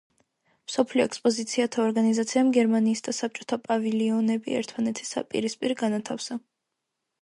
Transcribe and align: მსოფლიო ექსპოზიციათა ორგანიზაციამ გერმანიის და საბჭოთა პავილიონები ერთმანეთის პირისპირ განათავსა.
მსოფლიო 0.69 1.03
ექსპოზიციათა 1.09 1.83
ორგანიზაციამ 1.83 2.51
გერმანიის 2.57 3.07
და 3.11 3.15
საბჭოთა 3.19 3.63
პავილიონები 3.71 4.61
ერთმანეთის 4.65 5.17
პირისპირ 5.33 5.81
განათავსა. 5.87 6.45